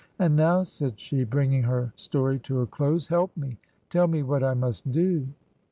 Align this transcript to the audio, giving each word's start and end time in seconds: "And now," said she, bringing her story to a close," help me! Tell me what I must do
"And 0.17 0.35
now," 0.35 0.63
said 0.63 0.99
she, 0.99 1.23
bringing 1.23 1.61
her 1.61 1.93
story 1.95 2.39
to 2.39 2.61
a 2.61 2.65
close," 2.65 3.05
help 3.09 3.37
me! 3.37 3.59
Tell 3.91 4.07
me 4.07 4.23
what 4.23 4.43
I 4.43 4.55
must 4.55 4.91
do 4.91 5.27